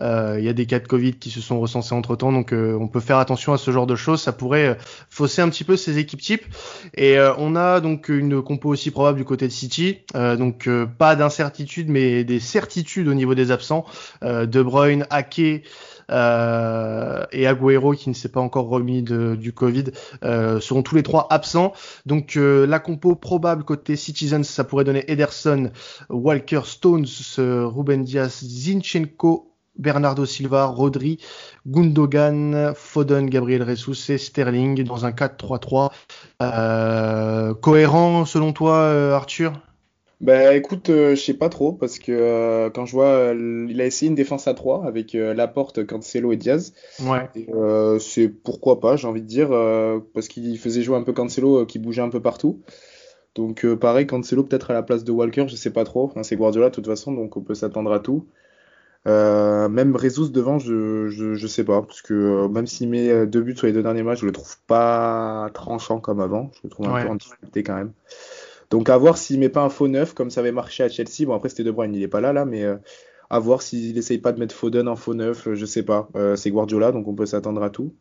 [0.00, 2.88] il y a des cas de Covid qui se sont recensés entre temps, donc on
[2.88, 4.20] peut faire attention à ce genre de choses.
[4.22, 4.76] Ça pourrait
[5.10, 6.44] fausser un petit peu ces équipes types.
[6.96, 11.88] Et on a donc une compo aussi probable du côté de City, donc pas d'incertitude,
[11.88, 13.84] mais des certitudes au niveau des absents.
[14.22, 15.64] de Bruyne, Ake.
[16.10, 19.84] Euh, et Agüero qui ne s'est pas encore remis du Covid
[20.24, 21.72] euh, seront tous les trois absents.
[22.06, 25.70] Donc euh, la compo probable côté Citizens, ça pourrait donner Ederson,
[26.08, 27.06] Walker, Stones,
[27.38, 31.18] Ruben Diaz, Zinchenko, Bernardo Silva, Rodri,
[31.66, 35.90] Gundogan, Foden, Gabriel Jesus et Sterling dans un 4-3-3.
[36.42, 39.52] Euh, cohérent selon toi, Arthur?
[40.20, 43.80] Bah écoute, euh, je sais pas trop parce que euh, quand je vois, euh, il
[43.80, 46.74] a essayé une défense à 3 avec Laporte, Cancelo et Diaz.
[47.02, 47.28] Ouais.
[48.00, 49.48] c'est pourquoi pas, j'ai envie de dire,
[50.12, 52.60] parce qu'il faisait jouer un peu Cancelo qui bougeait un peu partout.
[53.34, 56.04] Donc pareil, Cancelo peut-être à la place de Walker, je sais pas trop.
[56.04, 58.26] Enfin, c'est Guardiola de toute façon, donc on peut s'attendre à tout.
[59.06, 63.56] même Rezus devant, je, je, je, sais pas, parce que même s'il met deux buts
[63.56, 66.50] sur les deux derniers matchs, je le trouve pas tranchant comme avant.
[66.56, 67.92] Je le trouve un peu en difficulté quand même.
[68.70, 71.26] Donc à voir s'il met pas un faux neuf comme ça avait marché à Chelsea.
[71.26, 72.76] Bon après c'était De Bruyne, il est pas là là, mais euh,
[73.28, 76.08] à voir s'il essaye pas de mettre Foden en faux neuf, je sais pas.
[76.16, 77.94] Euh, c'est Guardiola donc on peut s'attendre à tout.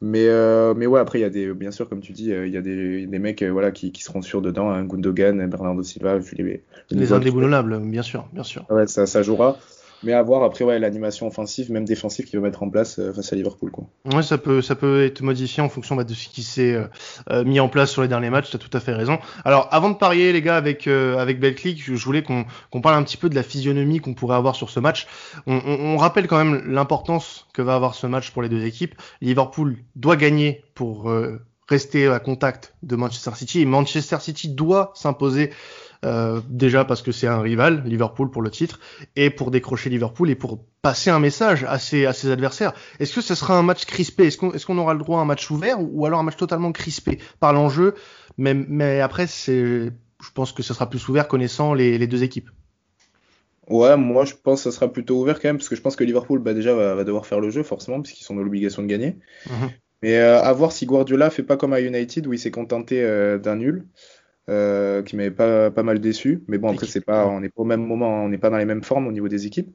[0.00, 2.48] Mais euh, mais ouais après il y a des bien sûr comme tu dis il
[2.48, 6.18] y a des, des mecs voilà qui, qui seront sûrs dedans, hein, Gundogan, Bernardo Silva,
[6.32, 8.66] les les indéboulonnables bien sûr bien sûr.
[8.70, 9.56] Ouais ça ça jouera.
[10.04, 13.12] Mais à voir après ouais, l'animation offensive, même défensive qu'il va mettre en place euh,
[13.12, 13.70] face à Liverpool.
[13.70, 13.84] Quoi.
[14.12, 16.84] Ouais, ça peut, ça peut être modifié en fonction bah, de ce qui s'est euh,
[17.30, 18.50] euh, mis en place sur les derniers matchs.
[18.50, 19.18] Tu as tout à fait raison.
[19.44, 23.02] Alors avant de parier les gars avec, avec Belclick, je, voulais qu'on qu'on parle un
[23.02, 25.06] petit peu de la physionomie qu'on pourrait avoir sur ce match.
[25.46, 28.64] On, on, on rappelle quand même l'importance que va avoir ce match pour les deux
[28.64, 28.94] équipes.
[29.20, 31.12] Liverpool doit gagner pour
[31.68, 35.50] rester à contact de Manchester City et Manchester City doit s'imposer
[36.04, 38.80] euh, déjà parce que c'est un rival, Liverpool pour le titre,
[39.16, 42.72] et pour décrocher Liverpool et pour passer un message à ses, à ses adversaires.
[42.98, 44.26] Est-ce que ce sera un match crispé?
[44.26, 46.36] Est-ce qu'on est qu'on aura le droit à un match ouvert ou, alors un match
[46.36, 47.18] totalement crispé?
[47.40, 47.94] Par l'enjeu
[48.38, 52.22] mais, mais après, c'est, je pense que ce sera plus ouvert connaissant les, les deux
[52.22, 52.50] équipes.
[53.68, 55.94] Ouais, moi je pense que ça sera plutôt ouvert quand même, parce que je pense
[55.94, 58.82] que Liverpool bah, déjà va, va, devoir faire le jeu forcément, puisqu'ils sont dans l'obligation
[58.82, 59.18] de gagner.
[59.48, 59.70] Mhm.
[60.02, 63.02] Mais euh, à voir si Guardiola fait pas comme à United où il s'est contenté
[63.02, 63.86] euh, d'un nul.
[64.48, 66.42] Euh, qui m'avait pas, pas mal déçu.
[66.48, 68.56] Mais bon, après, c'est pas, on n'est pas au même moment, on n'est pas dans
[68.56, 69.72] les mêmes formes au niveau des équipes.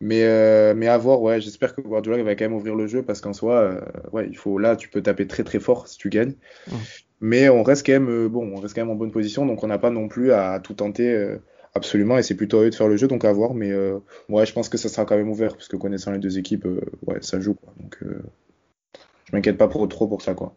[0.00, 3.02] Mais, euh, mais à voir, ouais, j'espère que Guardiola va quand même ouvrir le jeu
[3.02, 3.80] parce qu'en soi, euh,
[4.12, 6.34] ouais, il faut, là, tu peux taper très très fort si tu gagnes.
[7.20, 9.66] Mais on reste quand même, bon, on reste quand même en bonne position, donc on
[9.66, 11.36] n'a pas non plus à, tout tenter
[11.74, 13.54] absolument, et c'est plutôt à eux de faire le jeu, donc à voir.
[13.54, 13.72] Mais
[14.28, 16.66] ouais, je pense que ça sera quand même ouvert parce que connaissant les deux équipes,
[17.06, 17.72] ouais, ça joue, quoi.
[17.80, 17.98] Donc
[19.24, 20.54] je m'inquiète pas pour, trop pour ça, quoi.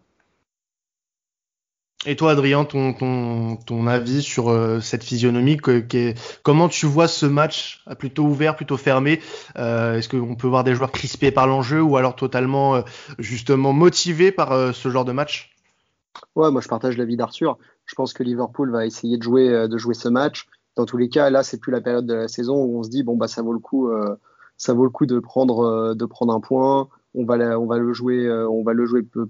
[2.06, 5.58] Et toi, Adrien, ton, avis sur euh, cette physionomie,
[6.44, 9.20] comment tu vois ce match plutôt ouvert, plutôt fermé
[9.58, 12.82] euh, Est-ce qu'on peut voir des joueurs crispés par l'enjeu ou alors totalement euh,
[13.18, 15.56] justement motivés par ce genre de match?
[16.36, 17.58] Ouais, moi je partage l'avis d'Arthur.
[17.86, 20.48] Je pense que Liverpool va essayer de jouer, de jouer ce match.
[20.76, 22.90] Dans tous les cas, là, c'est plus la période de la saison où on se
[22.90, 23.90] dit bon bah ça vaut le coup,
[24.56, 26.90] ça vaut le coup de prendre, de prendre un point.
[27.16, 28.28] On va, le jouer,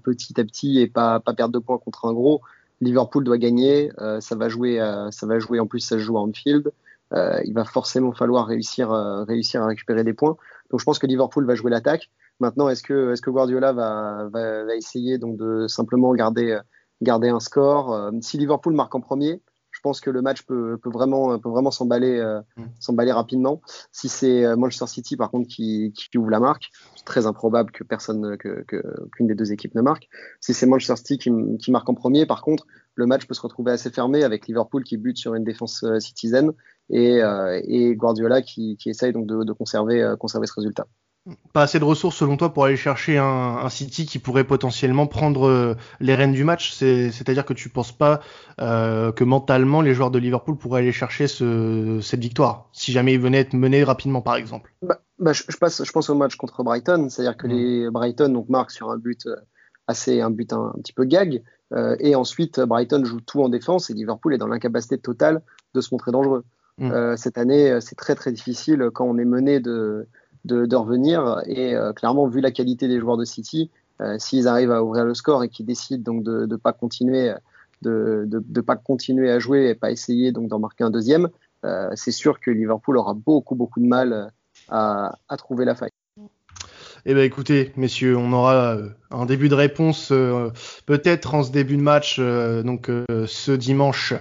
[0.02, 2.42] petit à petit et pas perdre de points contre un gros.
[2.80, 6.02] Liverpool doit gagner, euh, ça va jouer, euh, ça va jouer en plus, ça se
[6.02, 6.72] joue à Anfield.
[7.14, 8.90] Euh, il va forcément falloir réussir,
[9.26, 10.36] réussir à récupérer des points.
[10.70, 12.10] Donc je pense que Liverpool va jouer l'attaque.
[12.40, 16.58] Maintenant, est-ce que, est-ce que Guardiola va, va, va, essayer donc de simplement garder,
[17.00, 18.12] garder un score?
[18.20, 19.40] Si Liverpool marque en premier,
[19.88, 22.64] pense que le match peut, peut vraiment, peut vraiment s'emballer, euh, mm.
[22.78, 23.62] s'emballer rapidement.
[23.90, 27.70] Si c'est euh, Manchester City, par contre, qui, qui ouvre la marque, c'est très improbable
[27.72, 28.66] que personne, que,
[29.12, 30.08] qu'une des deux équipes ne marque.
[30.40, 33.40] Si c'est Manchester City qui, qui, marque en premier, par contre, le match peut se
[33.40, 36.52] retrouver assez fermé avec Liverpool qui bute sur une défense euh, citizen
[36.90, 37.20] et,
[37.64, 40.86] et Guardiola qui, qui essaye donc de, de conserver, conserver ce résultat
[41.52, 45.46] pas assez de ressources selon toi pour aller chercher un, City qui pourrait potentiellement prendre
[45.46, 46.72] euh, les rênes du match?
[46.72, 48.20] C'est-à-dire que tu penses pas
[48.60, 52.68] euh, que mentalement les joueurs de Liverpool pourraient aller chercher cette victoire?
[52.72, 56.08] Si jamais ils venaient être menés rapidement par exemple bah, bah, je, passe, je pense
[56.10, 57.50] au match contre Brighton, c'est-à-dire que mm.
[57.50, 59.36] les Brighton donc marquent sur un but euh,
[59.86, 61.42] assez un but un, petit peu gag
[62.00, 65.42] et ensuite Brighton joue tout en défense et Liverpool est dans l'incapacité totale
[65.74, 66.44] de se montrer dangereux.
[66.78, 67.16] Mm.
[67.16, 70.08] cette année, c'est très très difficile quand on est mené de
[70.44, 71.42] de, revenir.
[71.46, 73.70] Et euh, clairement, vu la qualité des joueurs de City,
[74.00, 77.34] euh, s'ils arrivent à ouvrir le score et qu'ils décident donc de ne pas continuer
[77.82, 81.28] de, de, pas continuer à jouer et pas essayer donc d'en marquer un deuxième,
[81.64, 84.32] euh, c'est sûr que Liverpool aura beaucoup beaucoup de mal
[84.68, 85.90] à, à trouver la faille.
[87.06, 90.50] Eh ben écoutez, messieurs, on aura euh, un début de réponse euh,
[90.86, 92.90] peut-être en ce début de match, donc
[93.26, 94.14] ce dimanche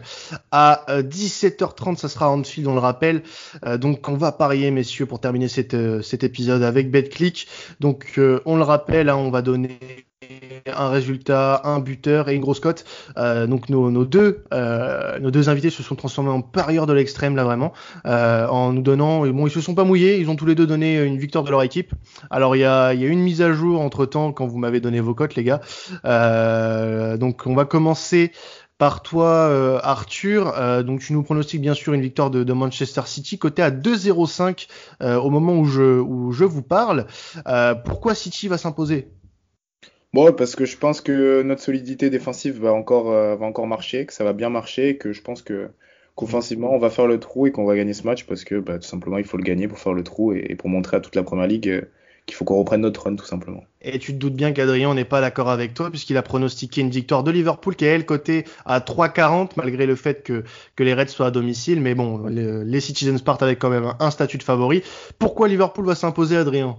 [0.51, 3.23] à 17h30, ça sera Anfield, on le rappelle.
[3.77, 5.73] donc on va parier, messieurs, pour terminer cet
[6.23, 7.47] épisode avec BetClick.
[7.79, 10.06] Donc on le rappelle, hein, on va donner
[10.65, 12.85] un résultat, un buteur et une grosse cote.
[13.17, 17.35] Euh, donc nos, deux euh, nos deux invités se sont transformés en parieurs de l'extrême
[17.35, 17.73] là vraiment
[18.05, 20.67] euh, en nous donnant bon ils se sont pas mouillés ils ont tous les deux
[20.67, 21.93] donné une victoire de leur équipe.
[22.29, 24.79] Alors il y a y a une mise à jour entre temps quand vous m'avez
[24.79, 25.61] donné vos cotes les gars.
[27.17, 28.31] donc on va commencer
[28.77, 30.83] par toi, Arthur.
[30.83, 34.67] donc, tu nous pronostiques bien sûr une victoire de, Manchester City, côté à 2-0-5
[35.01, 37.07] au moment où je, où je vous parle.
[37.85, 39.07] pourquoi City va s'imposer?
[40.13, 44.05] Bon, parce que je pense que notre solidité défensive va encore, euh, va encore marcher,
[44.05, 47.45] que ça va bien marcher, et que je pense qu'offensivement on va faire le trou
[47.45, 49.67] et qu'on va gagner ce match parce que bah, tout simplement il faut le gagner
[49.67, 51.81] pour faire le trou et, pour montrer à toute la première ligue euh,
[52.25, 53.63] qu'il faut qu'on reprenne notre run tout simplement.
[53.81, 56.89] Et tu te doutes bien qu'Adrien n'est pas d'accord avec toi puisqu'il a pronostiqué une
[56.89, 60.43] victoire de Liverpool qui est elle côté à 3,40 malgré le fait que,
[60.79, 61.79] les Reds soient à domicile.
[61.81, 64.83] Mais bon, les, les Citizens partent avec quand même un statut de favori.
[65.19, 66.77] Pourquoi Liverpool va s'imposer, Adrien?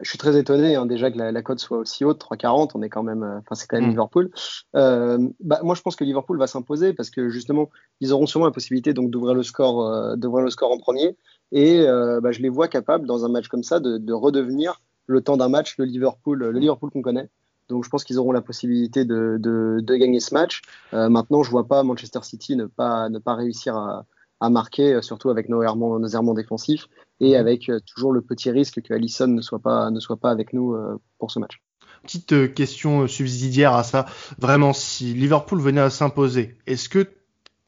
[0.00, 2.72] Je suis très étonné hein, déjà que la, cote soit aussi haute, 3,40.
[2.74, 3.90] On est quand même, euh, enfin c'est quand même mm.
[3.90, 4.30] Liverpool.
[4.76, 7.70] Euh, bah, moi je pense que Liverpool va s'imposer parce que justement
[8.00, 11.16] ils auront sûrement la possibilité donc d'ouvrir le score, euh, d'ouvrir le score en premier.
[11.50, 11.86] Et
[12.22, 15.48] bah, je les vois capables dans un match comme ça de, redevenir le temps d'un
[15.48, 17.30] match le Liverpool, le Liverpool qu'on connaît.
[17.70, 20.60] Donc je pense qu'ils auront la possibilité de, de, gagner ce match.
[20.92, 24.04] maintenant je vois pas Manchester City ne pas ne pas réussir à,
[24.40, 26.88] à marquer, surtout avec nos errements, nos errements défensifs
[27.20, 30.30] et avec euh, toujours le petit risque que Allison ne soit pas, ne soit pas
[30.30, 31.60] avec nous euh, pour ce match.
[32.02, 34.06] Petite euh, question subsidiaire à ça.
[34.38, 37.08] Vraiment, si Liverpool venait à s'imposer, est-ce que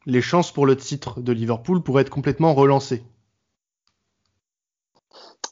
[0.05, 3.03] les chances pour le titre de Liverpool pourraient être complètement relancées?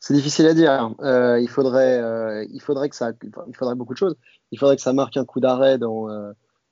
[0.02, 0.96] C'est difficile à dire.
[1.40, 4.16] il faudrait, il faudrait que ça, il faudrait beaucoup de choses.
[4.52, 6.08] Il faudrait que ça marque un coup d'arrêt dans,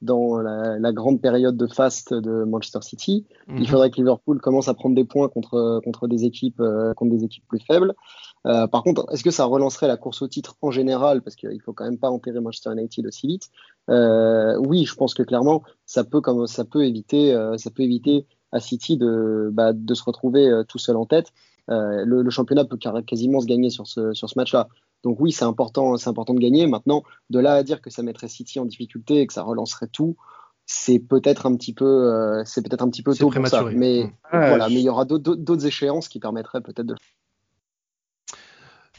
[0.02, 3.26] dans la, grande période de fast de Manchester City.
[3.48, 3.66] Il mhm.
[3.66, 7.24] faudrait que Liverpool commence à prendre des points contre, contre, des, équipes, euh, contre des
[7.24, 7.94] équipes plus faibles.
[8.46, 11.22] Euh, par contre, est-ce que ça relancerait la course au titre en général?
[11.22, 13.50] Parce qu'il faut quand même pas enterrer Manchester United aussi vite.
[13.90, 18.26] Euh, oui, je pense que clairement, ça peut, comme, ça peut, éviter, ça peut éviter
[18.52, 21.32] à City de, bah, de se retrouver tout seul en tête.
[21.70, 24.70] Le, le, championnat peut quasiment se gagner sur ce, sur ce match-là.
[25.04, 26.68] Donc oui, c'est important, c'est important de gagner.
[26.68, 29.88] Maintenant, de là à dire que ça mettrait City en difficulté et que ça relancerait
[29.88, 30.18] tout,
[30.66, 33.64] c'est peut-être un petit peu, euh, c'est peut-être un petit peu tôt pour ça.
[33.74, 34.12] Mais mmh.
[34.32, 36.96] voilà, mais il y aura d'autres échéances qui permettraient peut-être de.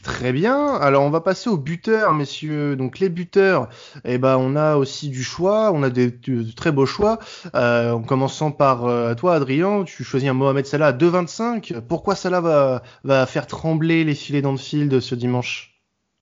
[0.01, 0.75] Très bien.
[0.75, 2.77] Alors on va passer aux buteurs, messieurs.
[2.77, 3.67] Donc les buteurs,
[4.05, 5.71] eh ben on a aussi du choix.
[5.73, 7.19] On a des, de, très beaux choix.
[7.53, 11.81] Euh, en commençant par euh, toi, Adrien, tu choisis un Mohamed Salah à 2,25.
[11.81, 15.69] Pourquoi Salah va, va faire trembler les filets d'Anfield ce dimanche?
[15.69, 15.78] euh,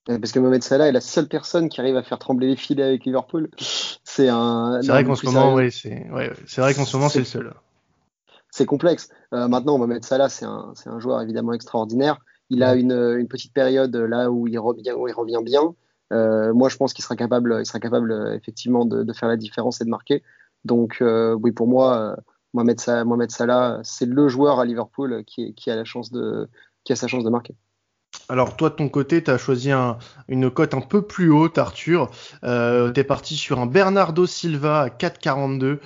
[0.08, 2.84] parce que Mohamed Salah est la seule personne qui arrive à faire trembler les filets
[2.84, 3.50] avec Liverpool.
[3.58, 4.80] C'est un.
[4.82, 7.54] C'est vrai qu'en ce moment, oui, c'est ouais, vrai qu'en ce moment c'est le seul.
[8.50, 9.10] C'est complexe.
[9.34, 12.18] Euh, maintenant, Mohamed Salah, c'est un, joueur évidemment extraordinaire.
[12.50, 15.76] Il a une, une, petite période là où il revient, où il revient bien.
[16.14, 19.36] Euh, moi, je pense qu'il sera capable, il sera capable effectivement de, de, faire la
[19.36, 20.24] différence et de marquer.
[20.64, 22.16] Donc, euh, oui, pour moi,
[22.54, 26.48] Mohamed Salah, Mohamed Salah c'est le joueur à Liverpool qui, qui a la chance de,
[26.86, 27.54] qui a sa chance de marquer.
[28.30, 29.72] Alors toi de ton côté, tu as choisi
[30.28, 32.10] une cote un peu plus haute, Arthur.
[32.44, 35.80] Euh, tu es parti sur un Bernardo Silva à 4,42.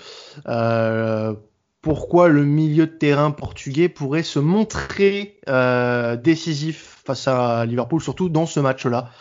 [0.47, 1.34] Euh,
[1.82, 8.30] pourquoi le milieu de terrain portugais pourrait se montrer euh, décisif face à Liverpool, surtout
[8.30, 9.12] dans ce match-là?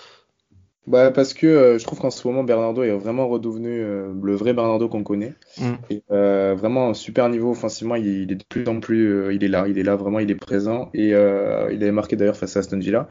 [0.87, 4.35] Bah, parce que euh, je trouve qu'en ce moment, Bernardo est vraiment redevenu euh, le
[4.35, 5.35] vrai Bernardo qu'on connaît.
[5.59, 5.73] Mm.
[5.91, 9.49] Et, euh, vraiment un super niveau offensivement, il, est de plus en plus, il est
[9.49, 10.91] là, il est là, vraiment, il est présent.
[10.95, 13.09] Et il avait marqué d'ailleurs face à Aston Villa.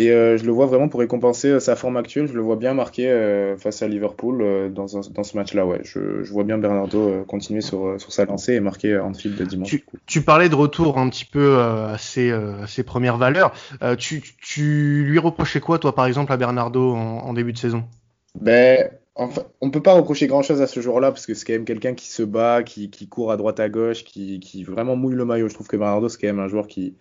[0.00, 2.28] Et euh, je le vois vraiment pour récompenser euh, sa forme actuelle.
[2.28, 5.66] Je le vois bien marqué euh, face à Liverpool dans, dans, ce match-là.
[5.66, 9.68] Ouais, je, je, vois bien Bernardo continuer sur, sur sa lancée et marquer Anfield dimanche.
[9.68, 12.32] Tu, tu, parlais de retour un petit peu à ses,
[12.68, 13.52] ses premières valeurs.
[13.98, 17.82] Tu, tu, lui reprochais quoi, toi, par exemple, à Bernardo en, en début de saison?
[18.40, 18.88] Ben,
[19.20, 21.64] Enfin, on peut pas reprocher grand chose à ce joueur-là parce que c'est quand même
[21.64, 25.16] quelqu'un qui se bat, qui, qui, court à droite à gauche, qui, qui vraiment mouille
[25.16, 25.48] le maillot.
[25.48, 26.94] Je trouve que Bernardo c'est quand même un joueur qui,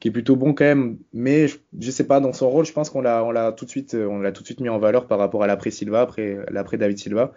[0.00, 0.98] qui est plutôt bon quand même.
[1.12, 3.64] Mais je, je sais pas, dans son rôle, je pense qu'on l'a, on l'a tout
[3.64, 5.70] de suite, euh, on l'a tout de suite mis en valeur par rapport à l'après
[5.70, 7.32] Silva, après l'après David Silva.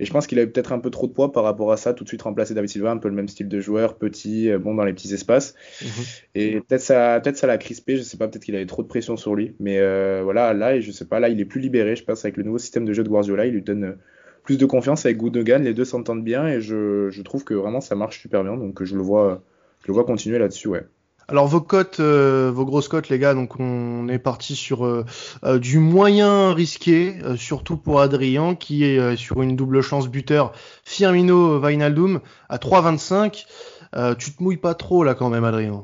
[0.00, 1.94] Et je pense qu'il avait peut-être un peu trop de poids par rapport à ça,
[1.94, 4.58] tout de suite remplacer David Silva, un peu le même style de joueur, petit, euh,
[4.58, 5.54] bon dans les petits espaces.
[5.82, 5.88] Mhm.
[6.34, 8.88] Et peut-être ça, peut-être ça l'a crispé, je sais pas, peut-être qu'il avait trop de
[8.88, 9.54] pression sur lui.
[9.60, 12.36] Mais euh, voilà, là, je sais pas, là, il est plus libéré, je pense, avec
[12.36, 13.96] le nouveau système de jeu de Guardiola, il lui donne
[14.42, 17.80] plus de confiance avec Gundogan, les deux s'entendent bien et je, je, trouve que vraiment
[17.80, 19.42] ça marche super bien, donc je le vois,
[19.80, 20.84] je le vois continuer là-dessus, ouais.
[21.26, 25.06] Alors vos cotes, euh, vos grosses cotes les gars, donc on est parti sur euh,
[25.44, 30.52] euh, du moyen risqué, surtout pour Adrien qui est sur une double chance buteur
[30.84, 34.16] Firmino Vainaldum à 3,25.
[34.18, 35.82] tu te mouilles pas trop là quand même Adrien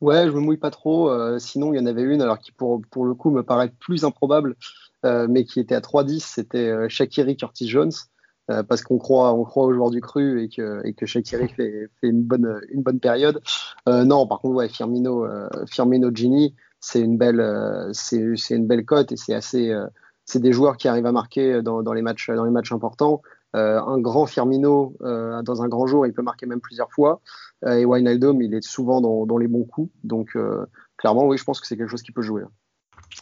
[0.00, 1.10] Ouais, je me mouille pas trop.
[1.38, 4.04] sinon il y en avait une alors qui pour, pour le coup me paraît plus
[4.04, 4.56] improbable,
[5.04, 7.92] mais qui était à 3,10, c'était Shakiri Curtis Jones.
[8.50, 11.48] Euh, parce qu'on croit, on croit au joueur du cru et que, et que Shakiri
[11.56, 13.42] fait, fait une, bonne, une bonne période.
[13.88, 18.16] Euh, non, par contre, ouais, Firmino, euh, Firmino Gini, c'est une belle, euh, c'est,
[18.50, 19.74] une belle cote et c'est assez,
[20.24, 23.22] c'est des joueurs qui arrivent à marquer dans, dans les matchs, dans les matchs importants.
[23.52, 27.20] un grand Firmino dans un grand jour, il peut marquer même plusieurs fois.
[27.66, 29.90] et Wijnaldum, il est souvent dans, dans les bons coups.
[30.04, 30.36] Donc,
[30.96, 32.44] clairement, oui, je pense que c'est quelque chose qui peut jouer.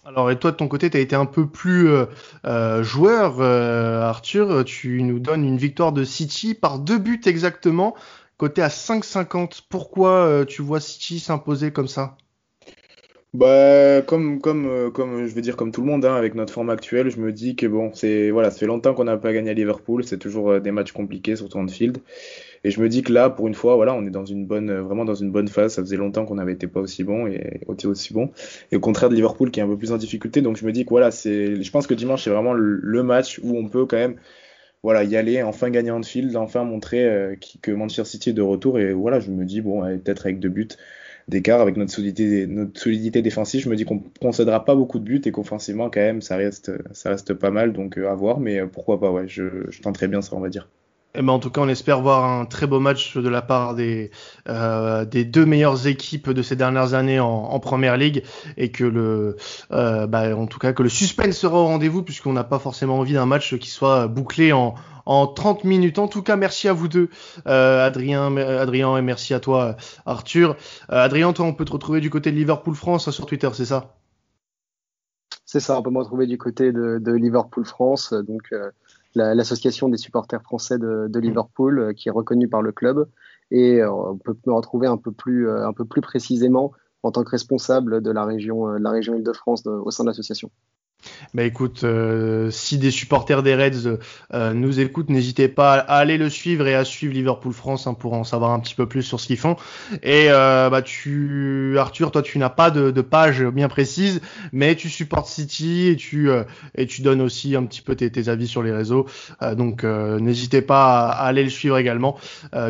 [0.05, 2.07] Alors, et toi, de ton côté, tu as été un peu plus euh,
[2.47, 4.65] euh, joueur, euh, Arthur.
[4.65, 7.95] Tu nous donnes une victoire de City par deux buts exactement,
[8.37, 9.63] côté à 5,50.
[9.69, 12.17] Pourquoi tu vois City s'imposer comme ça?
[13.37, 16.71] Bah, comme, comme, comme je vais dire comme tout le monde, hein, avec notre forme
[16.71, 19.51] actuelle, je me dis que bon, c'est voilà, ça fait longtemps qu'on n'a pas gagné
[19.51, 21.99] à Liverpool, c'est toujours des matchs compliqués, surtout en field.
[22.65, 24.73] Et je me dis que là, pour une fois, voilà, on est dans une bonne,
[24.81, 25.75] vraiment dans une bonne phase.
[25.75, 28.31] Ça faisait longtemps qu'on n'avait été pas aussi bon et aussi bon.
[28.73, 30.41] Et au contraire de Liverpool qui est un peu plus en difficulté.
[30.43, 33.39] Donc je me dis que voilà, c'est, je pense que dimanche c'est vraiment le match
[33.43, 34.17] où on peut quand même,
[34.83, 38.43] voilà, y aller, enfin gagner en field, enfin montrer euh, que Manchester City est de
[38.43, 38.79] retour.
[38.81, 40.69] Et voilà, je me dis bon, peut-être avec deux buts
[41.29, 45.33] d'écart, avec notre solidité, défensive, je me dis qu'on concédera pas beaucoup de buts et
[45.33, 47.73] qu'offensivement quand même ça reste, ça reste pas mal.
[47.73, 50.41] Donc euh, à voir, mais euh, pourquoi pas, ouais, je, je tenterai bien ça, on
[50.41, 50.69] va dire.
[51.19, 53.75] Eh ben, en tout cas, on espère voir un très beau match de la part
[53.75, 54.11] des,
[54.49, 58.23] euh, deux meilleures équipes de ces dernières années en, en Première Ligue
[58.59, 59.37] et que le,
[59.73, 63.57] euh, bah, que le suspense sera au rendez-vous puisqu'on n'a pas forcément envie d'un match
[63.57, 64.75] qui soit bouclé en,
[65.07, 65.99] en 30 minutes.
[65.99, 67.09] En tout cas, merci à vous deux,
[67.47, 70.57] euh, Adrien, Adrien, et merci à toi, Arthur.
[70.91, 73.97] Adrien, toi, on peut te retrouver du côté de Liverpool France sur Twitter, c'est ça?
[75.47, 78.13] C'est ça, on peut me retrouver du côté de, Liverpool France.
[79.17, 81.19] L'association des supporters français de, mm.
[81.19, 83.09] Liverpool, euh, qui est reconnue par le club.
[83.51, 87.13] Et euh, on peut me retrouver un peu plus, euh, un peu plus précisément en
[87.13, 90.51] tant que responsable de la région, de la région Île-de-France au sein de l'association.
[91.35, 93.99] Bah écoute, euh, si des supporters des Reds
[94.33, 97.95] euh, nous écoutent, n'hésitez pas à aller le suivre et à suivre Liverpool France hein,
[97.95, 99.57] pour en savoir un petit peu plus sur ce qu'ils font.
[100.03, 104.21] Et euh, bah tu, Arthur, toi tu n'as pas de, page bien précise,
[104.53, 106.31] mais tu supportes City et tu
[106.75, 109.07] et tu donnes aussi un petit peu tes, tes avis sur les réseaux.
[109.55, 112.19] donc n'hésitez pas à, aller le suivre également,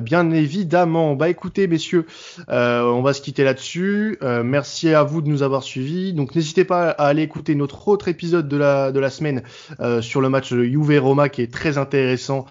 [0.02, 1.14] bien évidemment.
[1.14, 2.06] Bah écoutez messieurs,
[2.48, 4.18] on va se quitter là-dessus.
[4.44, 6.12] merci à vous de nous avoir suivis.
[6.12, 9.42] Donc n'hésitez pas à aller écouter notre autre épisode épisode de la, semaine
[9.81, 12.46] euh, sur le match Juve Roma qui est très intéressant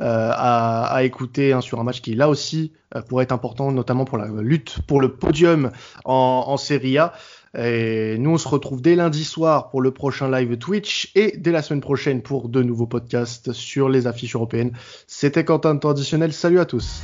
[0.00, 3.70] euh, à, à, écouter hein, sur un match qui là aussi euh, pourrait être important
[3.70, 5.70] notamment pour la lutte pour le podium
[6.04, 7.12] en, en Serie A.
[7.56, 11.52] Et nous, on se retrouve dès lundi soir pour le prochain live Twitch et dès
[11.52, 14.72] la semaine prochaine pour de nouveaux podcasts sur les affiches européennes.
[15.06, 16.32] C'était Quentin Traditionnel.
[16.32, 17.00] Salut à tous.